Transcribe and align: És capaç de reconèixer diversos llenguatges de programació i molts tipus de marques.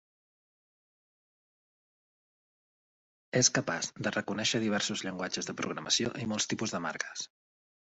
És 3.43 3.53
capaç 3.61 3.93
de 4.03 4.17
reconèixer 4.19 4.67
diversos 4.67 5.09
llenguatges 5.09 5.51
de 5.53 5.59
programació 5.65 6.17
i 6.27 6.31
molts 6.35 6.55
tipus 6.55 6.77
de 6.79 6.87
marques. 6.93 7.33